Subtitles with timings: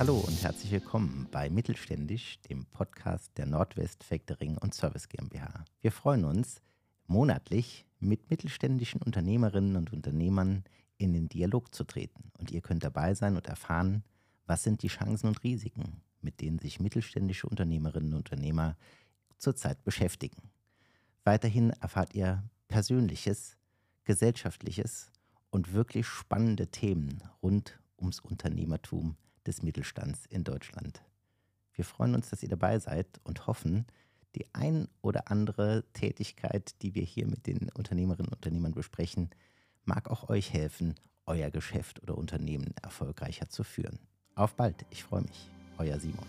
[0.00, 5.66] Hallo und herzlich willkommen bei Mittelständisch, dem Podcast der Nordwest Factoring und Service GmbH.
[5.82, 6.62] Wir freuen uns,
[7.06, 10.64] monatlich mit mittelständischen Unternehmerinnen und Unternehmern
[10.96, 12.32] in den Dialog zu treten.
[12.38, 14.02] Und ihr könnt dabei sein und erfahren,
[14.46, 18.78] was sind die Chancen und Risiken, mit denen sich mittelständische Unternehmerinnen und Unternehmer
[19.36, 20.50] zurzeit beschäftigen.
[21.24, 23.58] Weiterhin erfahrt ihr Persönliches,
[24.04, 25.12] Gesellschaftliches
[25.50, 31.02] und wirklich spannende Themen rund ums Unternehmertum des Mittelstands in Deutschland.
[31.72, 33.86] Wir freuen uns, dass ihr dabei seid und hoffen,
[34.34, 39.30] die ein oder andere Tätigkeit, die wir hier mit den Unternehmerinnen und Unternehmern besprechen,
[39.84, 40.94] mag auch euch helfen,
[41.26, 43.98] euer Geschäft oder Unternehmen erfolgreicher zu führen.
[44.34, 45.48] Auf bald, ich freue mich.
[45.78, 46.26] Euer Simon.